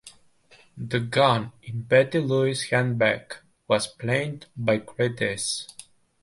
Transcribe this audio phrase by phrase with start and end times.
[0.79, 3.35] "The Gun in Betty Lou's Handbag"
[3.67, 5.67] was panned by critics.